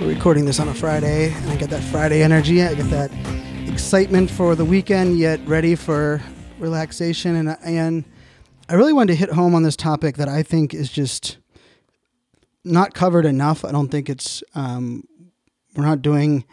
[0.00, 2.62] We're recording this on a Friday, and I get that Friday energy.
[2.62, 3.10] I get that
[3.66, 6.22] excitement for the weekend, yet ready for
[6.60, 7.34] relaxation.
[7.34, 8.04] And and
[8.68, 11.38] I really wanted to hit home on this topic that I think is just
[12.64, 13.64] not covered enough.
[13.64, 15.02] I don't think it's um,
[15.74, 16.44] we're not doing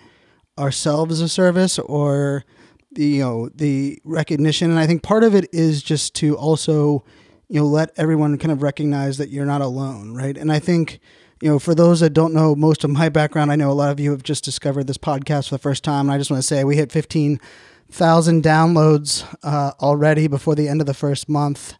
[0.57, 2.45] ourselves a service or
[2.93, 4.71] the you know the recognition.
[4.71, 7.05] And I think part of it is just to also
[7.47, 10.35] you know let everyone kind of recognize that you're not alone, right?
[10.35, 10.99] And I think
[11.41, 13.91] you know, for those that don't know most of my background, I know a lot
[13.91, 16.07] of you have just discovered this podcast for the first time.
[16.07, 20.81] And I just want to say we hit 15,000 downloads uh, already before the end
[20.81, 21.75] of the first month.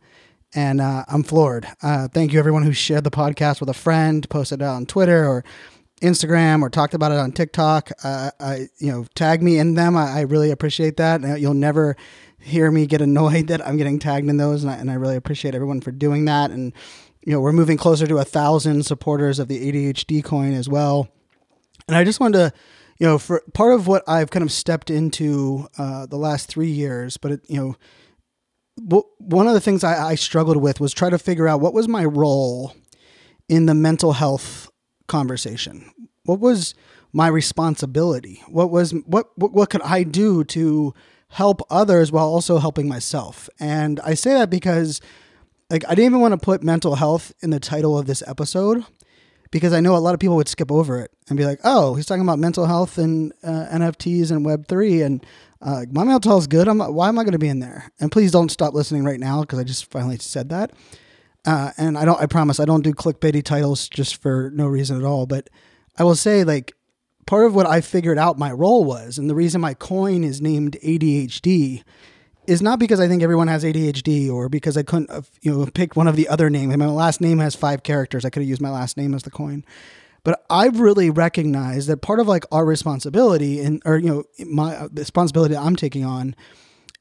[0.53, 1.67] And uh, I'm floored.
[1.81, 5.27] Uh, thank you, everyone who shared the podcast with a friend, posted it on Twitter
[5.27, 5.43] or
[6.01, 7.91] Instagram, or talked about it on TikTok.
[8.03, 9.97] Uh, I, you know, tag me in them.
[9.97, 11.21] I, I really appreciate that.
[11.21, 11.97] And you'll never
[12.39, 15.15] hear me get annoyed that I'm getting tagged in those, and I, and I really
[15.15, 16.51] appreciate everyone for doing that.
[16.51, 16.73] And
[17.25, 21.09] you know, we're moving closer to a thousand supporters of the ADHD coin as well.
[21.87, 22.53] And I just wanted to,
[22.99, 26.69] you know, for part of what I've kind of stepped into uh, the last three
[26.69, 27.75] years, but it, you know,
[28.87, 31.73] w- one of the things I, I struggled with was try to figure out what
[31.73, 32.75] was my role
[33.49, 34.69] in the mental health
[35.07, 35.91] conversation.
[36.25, 36.75] What was
[37.11, 38.43] my responsibility?
[38.47, 40.93] What was what what, what could I do to
[41.29, 43.49] help others while also helping myself?
[43.59, 45.01] And I say that because
[45.69, 48.85] like I didn't even want to put mental health in the title of this episode
[49.51, 51.95] because I know a lot of people would skip over it and be like, "Oh,
[51.95, 55.25] he's talking about mental health and uh, NFTs and Web three, and
[55.61, 56.67] uh, my mental health is good.
[56.67, 59.19] I'm why am I going to be in there?" And please don't stop listening right
[59.19, 60.71] now because I just finally said that.
[61.45, 62.21] Uh, and I don't.
[62.21, 65.25] I promise I don't do clickbaity titles just for no reason at all.
[65.25, 65.49] But
[65.97, 66.73] I will say, like,
[67.25, 70.41] part of what I figured out my role was, and the reason my coin is
[70.41, 71.83] named ADHD
[72.47, 75.65] is not because I think everyone has ADHD or because I couldn't have, you know
[75.73, 76.75] picked one of the other names.
[76.77, 78.25] My last name has five characters.
[78.25, 79.65] I could have used my last name as the coin.
[80.23, 84.75] But I've really recognized that part of like our responsibility and or you know my
[84.75, 86.35] uh, responsibility I'm taking on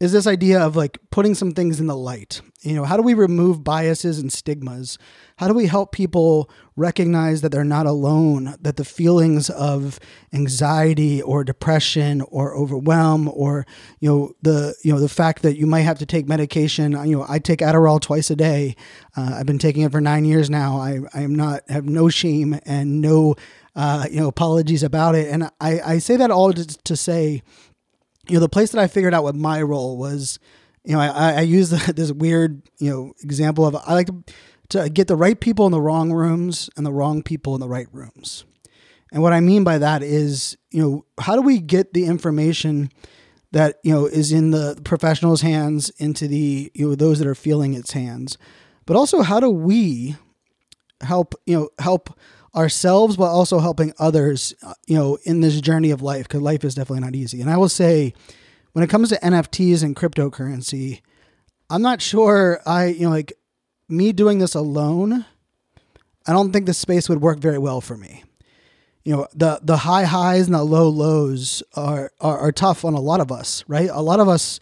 [0.00, 2.40] is this idea of like putting some things in the light.
[2.62, 4.98] You know, how do we remove biases and stigmas?
[5.36, 10.00] How do we help people recognize that they're not alone, that the feelings of
[10.32, 13.66] anxiety or depression or overwhelm or
[14.00, 17.18] you know the you know the fact that you might have to take medication, you
[17.18, 18.76] know, I take Adderall twice a day.
[19.16, 20.78] Uh, I've been taking it for 9 years now.
[20.78, 23.36] I I am not have no shame and no
[23.76, 27.42] uh, you know apologies about it and I I say that all to say
[28.28, 30.38] you know, the place that I figured out what my role was,
[30.84, 34.24] you know, I, I use this weird, you know, example of I like to,
[34.70, 37.68] to get the right people in the wrong rooms and the wrong people in the
[37.68, 38.44] right rooms.
[39.12, 42.90] And what I mean by that is, you know, how do we get the information
[43.52, 47.34] that, you know, is in the professional's hands into the, you know, those that are
[47.36, 48.36] feeling its hands?
[48.86, 50.16] But also how do we
[51.00, 52.18] help, you know, help
[52.54, 56.64] ourselves but also helping others uh, you know in this journey of life because life
[56.64, 57.40] is definitely not easy.
[57.40, 58.14] And i will say
[58.72, 61.00] when it comes to nfts and cryptocurrency
[61.70, 63.32] i'm not sure i you know like
[63.88, 65.24] me doing this alone
[66.26, 68.22] i don't think the space would work very well for me.
[69.04, 72.94] You know the the high highs and the low lows are, are are tough on
[72.94, 73.90] a lot of us right?
[73.92, 74.60] A lot of us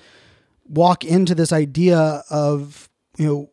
[0.69, 2.89] walk into this idea of
[3.19, 3.51] you know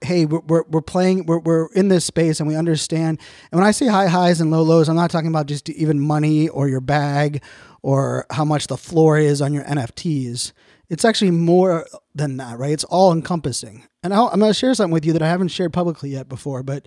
[0.00, 3.20] hey, we're, we're, we're playing, we're, we're in this space and we understand.
[3.50, 5.98] And when I say high highs and low lows, I'm not talking about just even
[6.00, 7.42] money or your bag
[7.82, 10.52] or how much the floor is on your NFTs.
[10.88, 12.72] It's actually more than that, right?
[12.72, 13.84] It's all encompassing.
[14.02, 16.28] And i am going to share something with you that I haven't shared publicly yet
[16.28, 16.86] before, but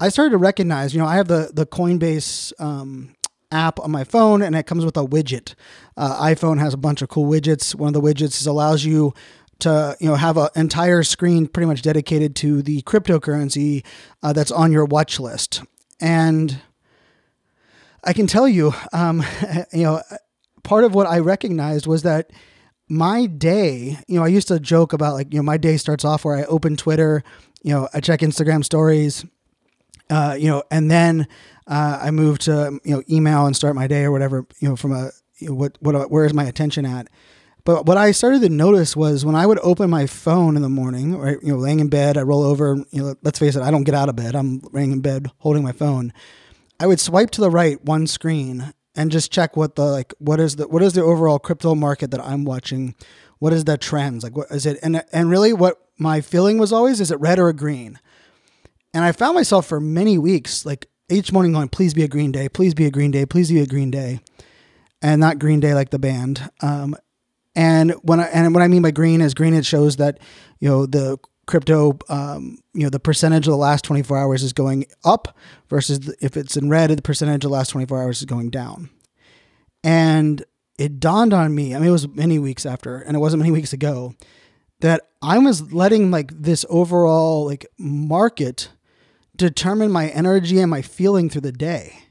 [0.00, 3.14] I started to recognize, you know, I have the, the Coinbase um,
[3.52, 5.54] app on my phone and it comes with a widget.
[5.96, 7.74] Uh, iPhone has a bunch of cool widgets.
[7.74, 9.12] One of the widgets allows you
[9.62, 13.84] to you know have an entire screen pretty much dedicated to the cryptocurrency
[14.22, 15.62] uh, that's on your watch list
[16.00, 16.60] and
[18.04, 19.22] i can tell you um,
[19.72, 20.02] you know
[20.62, 22.30] part of what i recognized was that
[22.88, 26.04] my day you know i used to joke about like you know my day starts
[26.04, 27.22] off where i open twitter
[27.62, 29.24] you know i check instagram stories
[30.12, 31.26] uh, you know, and then
[31.66, 34.46] uh, I move to you know email and start my day or whatever.
[34.58, 37.08] You know, from a you know, what what where is my attention at?
[37.64, 40.68] But what I started to notice was when I would open my phone in the
[40.68, 42.76] morning, right, you know, laying in bed, I roll over.
[42.90, 44.34] You know, let's face it, I don't get out of bed.
[44.34, 46.12] I'm laying in bed holding my phone.
[46.80, 50.40] I would swipe to the right one screen and just check what the like what
[50.40, 52.94] is the what is the overall crypto market that I'm watching.
[53.38, 54.36] What is the trends like?
[54.36, 54.78] What is it?
[54.82, 58.00] And and really, what my feeling was always is it red or a green.
[58.92, 62.32] And I found myself for many weeks like each morning going, please be a green
[62.32, 64.20] day, please be a green day, please be a green day,
[65.00, 66.50] and not Green Day like the band.
[66.60, 66.96] Um,
[67.54, 70.18] and when I and what I mean by green is green, it shows that
[70.60, 74.52] you know the crypto, um, you know, the percentage of the last 24 hours is
[74.52, 75.36] going up
[75.68, 78.50] versus the, if it's in red, the percentage of the last 24 hours is going
[78.50, 78.90] down.
[79.82, 80.44] And
[80.78, 81.74] it dawned on me.
[81.74, 84.14] I mean, it was many weeks after, and it wasn't many weeks ago,
[84.80, 88.70] that I was letting like this overall like market
[89.36, 92.04] determine my energy and my feeling through the day.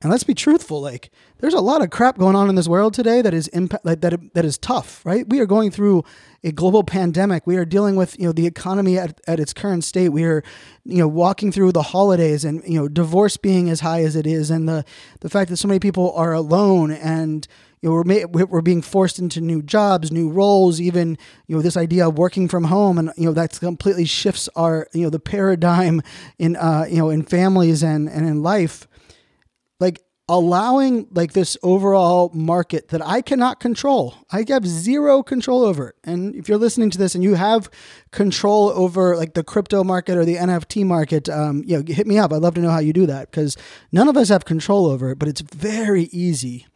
[0.00, 2.94] And let's be truthful, like there's a lot of crap going on in this world
[2.94, 5.28] today that is impact like, that that is tough, right?
[5.28, 6.04] We are going through
[6.44, 7.48] a global pandemic.
[7.48, 10.10] We are dealing with you know the economy at, at its current state.
[10.10, 10.44] We are
[10.84, 14.24] you know walking through the holidays and you know divorce being as high as it
[14.24, 14.84] is, and the
[15.18, 17.48] the fact that so many people are alone and
[17.80, 17.96] you know
[18.28, 21.18] we're we're being forced into new jobs, new roles, even
[21.48, 24.86] you know this idea of working from home, and you know that completely shifts our
[24.92, 26.02] you know the paradigm
[26.38, 28.86] in uh you know in families and and in life
[30.28, 34.14] allowing like this overall market that I cannot control.
[34.30, 35.96] I have zero control over it.
[36.04, 37.70] And if you're listening to this and you have
[38.10, 42.18] control over like the crypto market or the NFT market, um, you know, hit me
[42.18, 42.32] up.
[42.32, 43.56] I'd love to know how you do that because
[43.90, 46.66] none of us have control over it, but it's very easy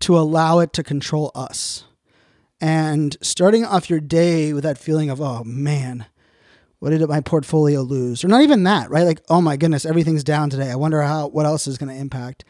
[0.00, 1.84] to allow it to control us.
[2.60, 6.06] And starting off your day with that feeling of, oh man,
[6.78, 8.24] what did my portfolio lose?
[8.24, 9.04] Or not even that, right?
[9.04, 10.70] Like, oh my goodness, everything's down today.
[10.70, 12.44] I wonder how what else is going to impact.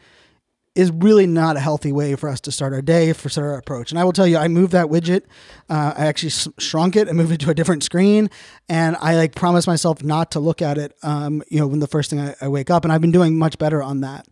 [0.79, 3.57] Is really not a healthy way for us to start our day, for start our
[3.57, 3.91] approach.
[3.91, 5.23] And I will tell you, I moved that widget.
[5.69, 8.29] Uh, I actually shrunk it and moved it to a different screen.
[8.69, 11.87] And I like promised myself not to look at it, um, you know, when the
[11.87, 12.85] first thing I, I wake up.
[12.85, 14.25] And I've been doing much better on that.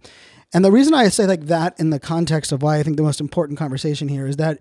[0.54, 3.04] And the reason I say like that in the context of why I think the
[3.04, 4.60] most important conversation here is that,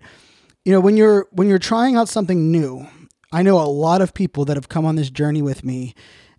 [0.65, 2.85] you know, when you're when you're trying out something new,
[3.31, 5.95] I know a lot of people that have come on this journey with me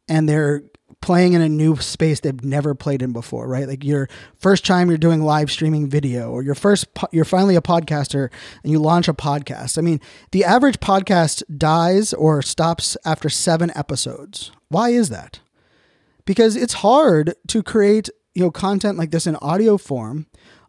[0.09, 0.65] and they're
[1.01, 3.69] playing in a new space they've never played in before, right?
[3.69, 7.57] Like your first time you're doing live streaming video or your first po- you're finally
[7.57, 8.31] a podcaster
[8.63, 9.79] and you launch a podcast.
[9.79, 10.01] I mean,
[10.33, 14.51] the average podcast dies or stops after 7 episodes.
[14.69, 15.41] Why is that?
[16.25, 20.27] Because it's hard to create, you know, content like this in audio form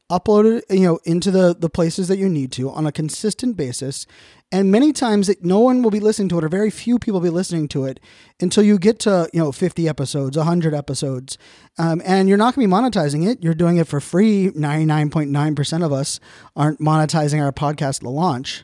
[0.10, 3.56] upload it you know into the the places that you need to on a consistent
[3.56, 4.06] basis.
[4.52, 7.20] And many times it, no one will be listening to it or very few people
[7.20, 8.00] will be listening to it
[8.42, 11.38] until you get to you know 50 episodes 100 episodes.
[11.78, 13.44] Um, and you're not going to be monetizing it.
[13.44, 14.50] You're doing it for free.
[14.50, 16.20] 99.9% of us
[16.56, 18.64] aren't monetizing our podcast at the launch.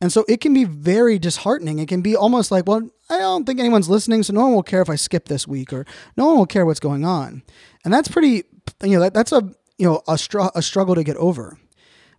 [0.00, 1.78] And so it can be very disheartening.
[1.78, 4.62] It can be almost like well i don't think anyone's listening so no one will
[4.62, 5.84] care if i skip this week or
[6.16, 7.42] no one will care what's going on.
[7.84, 8.44] And that's pretty
[8.82, 11.58] you know that, that's a you know a, str- a struggle to get over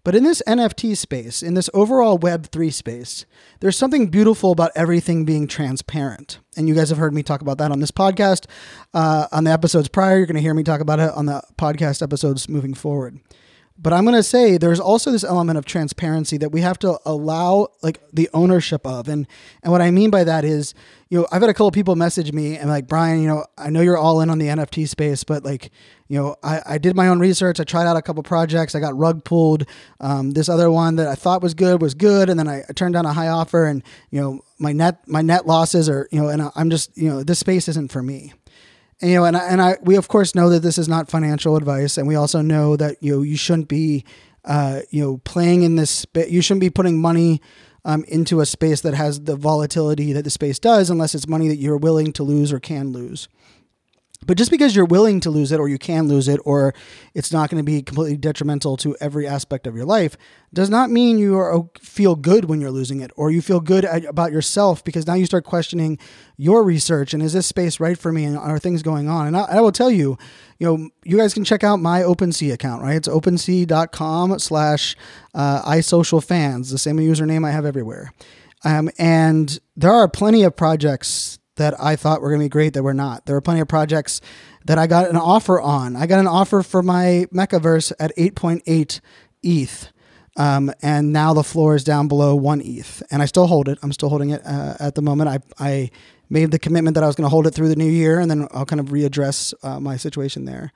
[0.03, 3.25] but in this NFT space, in this overall Web3 space,
[3.59, 6.39] there's something beautiful about everything being transparent.
[6.57, 8.47] And you guys have heard me talk about that on this podcast.
[8.95, 11.43] Uh, on the episodes prior, you're going to hear me talk about it on the
[11.55, 13.19] podcast episodes moving forward.
[13.83, 16.99] But I'm going to say there's also this element of transparency that we have to
[17.03, 19.07] allow like the ownership of.
[19.07, 19.25] And
[19.63, 20.75] and what I mean by that is,
[21.09, 23.71] you know, I've had a couple people message me and like, Brian, you know, I
[23.71, 25.71] know you're all in on the NFT space, but like,
[26.07, 27.59] you know, I, I did my own research.
[27.59, 28.75] I tried out a couple projects.
[28.75, 29.65] I got rug pulled.
[29.99, 32.29] Um, this other one that I thought was good was good.
[32.29, 35.23] And then I, I turned down a high offer and, you know, my net, my
[35.23, 38.33] net losses are, you know, and I'm just, you know, this space isn't for me
[39.01, 41.55] you know, and I, and I we of course know that this is not financial
[41.55, 44.05] advice, and we also know that you know you shouldn't be,
[44.45, 46.05] uh, you know, playing in this.
[46.15, 47.41] You shouldn't be putting money
[47.83, 51.47] um, into a space that has the volatility that the space does, unless it's money
[51.47, 53.27] that you're willing to lose or can lose.
[54.27, 56.75] But just because you're willing to lose it or you can lose it or
[57.15, 60.15] it's not going to be completely detrimental to every aspect of your life
[60.53, 63.83] does not mean you are, feel good when you're losing it or you feel good
[63.83, 65.97] about yourself because now you start questioning
[66.37, 69.25] your research and is this space right for me and are things going on?
[69.25, 70.19] And I, I will tell you,
[70.59, 72.97] you know, you guys can check out my OpenSea account, right?
[72.97, 74.95] It's opensea.com slash
[75.33, 78.13] uh, iSocialFanz, the same username I have everywhere.
[78.63, 82.73] Um, and there are plenty of projects that I thought were going to be great
[82.73, 83.27] that were not.
[83.27, 84.19] There were plenty of projects
[84.65, 85.95] that I got an offer on.
[85.95, 88.99] I got an offer for my MekaVerse at 8.8
[89.43, 89.91] ETH.
[90.37, 93.77] Um, and now the floor is down below one ETH, and I still hold it.
[93.83, 95.29] I'm still holding it uh, at the moment.
[95.29, 95.91] I, I
[96.29, 98.31] made the commitment that I was going to hold it through the new year, and
[98.31, 100.71] then I'll kind of readdress uh, my situation there.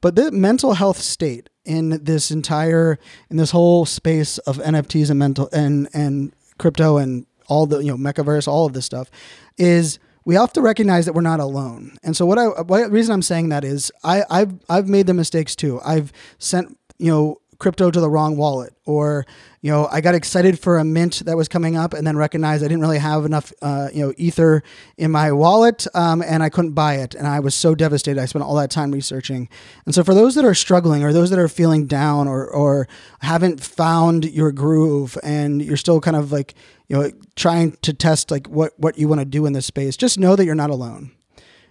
[0.00, 2.98] But the mental health state in this entire
[3.28, 7.90] in this whole space of NFTs and mental and and crypto and all the you
[7.90, 9.10] know mechaverse, all of this stuff
[9.58, 11.96] is we have to recognize that we're not alone.
[12.02, 15.14] And so what I what reason I'm saying that is I I've I've made the
[15.14, 15.80] mistakes too.
[15.84, 19.24] I've sent you know crypto to the wrong wallet or
[19.60, 22.64] you know i got excited for a mint that was coming up and then recognized
[22.64, 24.62] i didn't really have enough uh, you know ether
[24.98, 27.14] in my wallet um, and i couldn't buy it.
[27.14, 28.20] And i was so devastated.
[28.20, 29.48] I spent all that time researching.
[29.86, 32.88] And so for those that are struggling or those that are feeling down or or
[33.20, 36.54] haven't found your groove and you're still kind of like
[36.88, 39.96] you know trying to test like what what you want to do in this space
[39.96, 41.12] just know that you're not alone.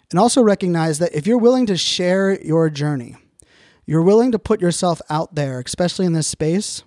[0.10, 3.16] And also recognize that if you're willing to share your journey
[3.86, 6.84] you're willing to put yourself out there, especially in this space,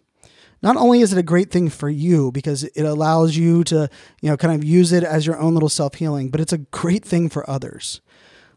[0.63, 3.89] not only is it a great thing for you because it allows you to,
[4.23, 6.59] you know, kind of use it as your own little self healing, but it's a
[6.59, 8.01] great thing for others.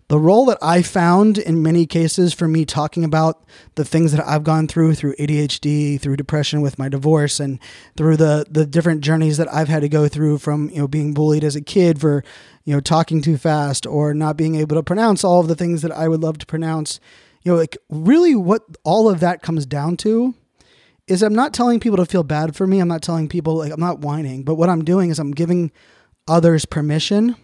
[0.09, 3.43] The role that I found in many cases for me talking about
[3.75, 7.59] the things that I've gone through through ADHD, through depression with my divorce, and
[7.97, 11.13] through the the different journeys that I've had to go through from you know being
[11.13, 12.23] bullied as a kid for
[12.63, 15.81] you know talking too fast or not being able to pronounce all of the things
[15.81, 17.01] that I would love to pronounce
[17.47, 20.35] you know, like really what all of that comes down to
[21.07, 22.81] is I'm not telling people to feel bad for me.
[22.81, 25.71] I'm not telling people like I'm not whining, but what I'm doing is I'm giving
[26.27, 27.37] others permission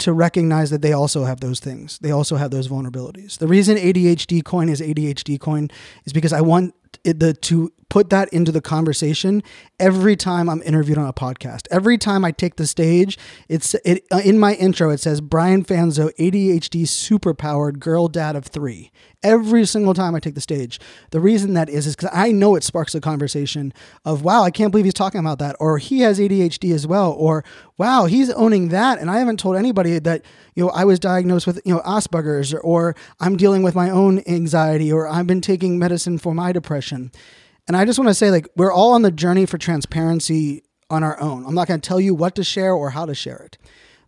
[0.00, 1.98] to recognize that they also have those things.
[2.00, 3.38] They also have those vulnerabilities.
[3.38, 5.70] The reason ADHD coin is ADHD coin
[6.04, 9.40] is because I want it, the to put that into the conversation
[9.78, 11.68] every time I'm interviewed on a podcast.
[11.70, 13.16] Every time I take the stage,
[13.48, 18.46] it's it uh, in my intro it says Brian Fanzo ADHD superpowered girl dad of
[18.46, 18.90] 3.
[19.22, 20.80] Every single time I take the stage.
[21.10, 23.72] The reason that is is cuz I know it sparks a conversation
[24.04, 27.12] of wow, I can't believe he's talking about that or he has ADHD as well
[27.12, 27.44] or
[27.78, 30.22] wow, he's owning that and I haven't told anybody that
[30.54, 33.88] you know I was diagnosed with you know Asperger's or, or I'm dealing with my
[33.88, 36.83] own anxiety or I've been taking medicine for my depression.
[36.92, 41.02] And I just want to say, like, we're all on the journey for transparency on
[41.02, 41.46] our own.
[41.46, 43.58] I'm not going to tell you what to share or how to share it.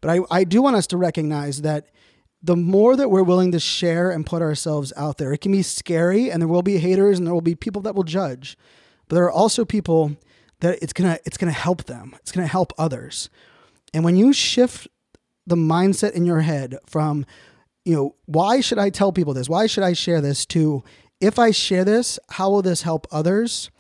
[0.01, 1.89] But I, I do want us to recognize that
[2.43, 5.63] the more that we're willing to share and put ourselves out there, it can be
[5.63, 8.57] scary and there will be haters and there will be people that will judge.
[9.09, 10.17] But there are also people
[10.61, 12.15] that it's gonna it's gonna help them.
[12.21, 13.31] It's gonna help others.
[13.95, 14.89] And when you shift
[15.47, 17.25] the mindset in your head from,
[17.85, 19.49] you know, why should I tell people this?
[19.49, 20.83] Why should I share this to
[21.21, 23.71] if I share this, how will this help others?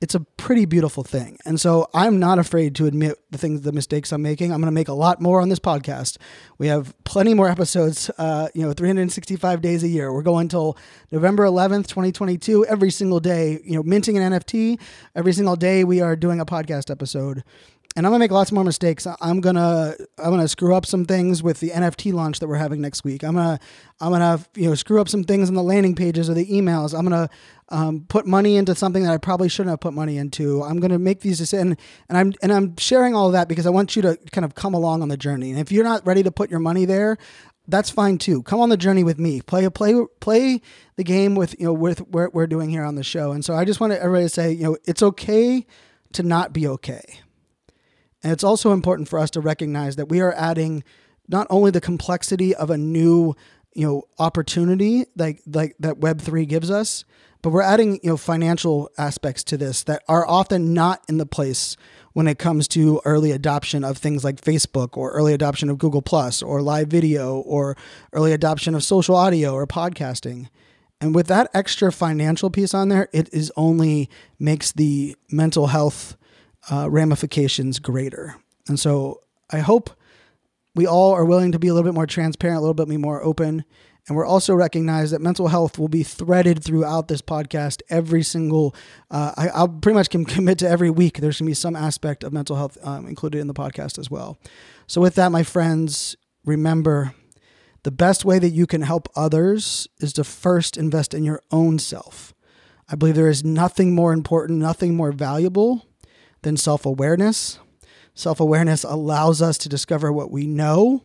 [0.00, 1.38] It's a pretty beautiful thing.
[1.44, 4.52] And so I'm not afraid to admit the things, the mistakes I'm making.
[4.52, 6.18] I'm going to make a lot more on this podcast.
[6.56, 10.12] We have plenty more episodes, uh, you know, 365 days a year.
[10.12, 10.78] We're going until
[11.10, 14.78] November 11th, 2022, every single day, you know, minting an NFT.
[15.16, 17.42] Every single day we are doing a podcast episode
[17.98, 19.08] and I'm gonna make lots more mistakes.
[19.20, 22.80] I'm gonna I'm gonna screw up some things with the NFT launch that we're having
[22.80, 23.24] next week.
[23.24, 23.58] I'm gonna
[24.00, 26.96] I'm gonna you know screw up some things in the landing pages or the emails.
[26.96, 27.28] I'm gonna
[27.70, 30.62] um, put money into something that I probably shouldn't have put money into.
[30.62, 31.76] I'm gonna make these decisions,
[32.08, 34.54] and I'm and I'm sharing all of that because I want you to kind of
[34.54, 35.50] come along on the journey.
[35.50, 37.18] And if you're not ready to put your money there,
[37.66, 38.44] that's fine too.
[38.44, 39.40] Come on the journey with me.
[39.40, 40.60] Play play play
[40.94, 43.32] the game with you know with what we're doing here on the show.
[43.32, 45.66] And so I just want everybody to say you know it's okay
[46.12, 47.02] to not be okay
[48.22, 50.82] and it's also important for us to recognize that we are adding
[51.28, 53.34] not only the complexity of a new,
[53.74, 57.04] you know, opportunity like like that Web3 gives us,
[57.42, 61.26] but we're adding, you know, financial aspects to this that are often not in the
[61.26, 61.76] place
[62.12, 66.02] when it comes to early adoption of things like Facebook or early adoption of Google
[66.02, 67.76] Plus or live video or
[68.12, 70.48] early adoption of social audio or podcasting.
[71.00, 74.10] And with that extra financial piece on there, it is only
[74.40, 76.16] makes the mental health
[76.70, 78.36] uh, ramifications greater.
[78.68, 79.90] And so I hope
[80.74, 83.22] we all are willing to be a little bit more transparent, a little bit more
[83.22, 83.64] open.
[84.06, 87.82] And we're also recognize that mental health will be threaded throughout this podcast.
[87.90, 88.74] Every single,
[89.10, 91.18] uh, I, I'll pretty much can commit to every week.
[91.18, 94.38] There's gonna be some aspect of mental health um, included in the podcast as well.
[94.86, 97.14] So with that, my friends, remember
[97.82, 101.78] the best way that you can help others is to first invest in your own
[101.78, 102.34] self.
[102.88, 105.84] I believe there is nothing more important, nothing more valuable
[106.42, 107.58] than self awareness.
[108.14, 111.04] Self awareness allows us to discover what we know,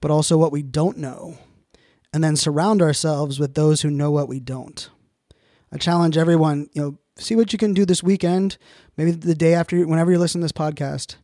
[0.00, 1.38] but also what we don't know,
[2.12, 4.88] and then surround ourselves with those who know what we don't.
[5.72, 8.56] I challenge everyone, you know, see what you can do this weekend,
[8.96, 11.16] maybe the day after, whenever you listen to this podcast,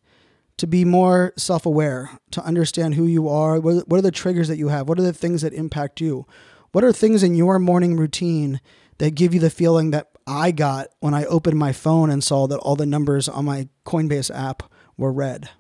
[0.59, 3.59] to be more self aware, to understand who you are.
[3.59, 4.89] What are the triggers that you have?
[4.89, 6.27] What are the things that impact you?
[6.73, 8.61] What are things in your morning routine
[8.99, 12.47] that give you the feeling that I got when I opened my phone and saw
[12.47, 14.63] that all the numbers on my Coinbase app
[14.97, 15.51] were red.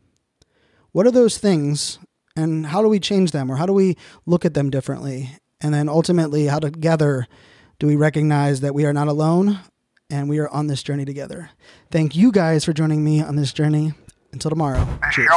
[0.92, 1.98] What are those things
[2.36, 5.30] and how do we change them or how do we look at them differently?
[5.60, 7.26] And then ultimately, how together
[7.78, 9.60] do we recognize that we are not alone
[10.10, 11.50] and we are on this journey together?
[11.90, 13.92] Thank you guys for joining me on this journey.
[14.32, 14.82] Until tomorrow.
[15.02, 15.28] This Cheers.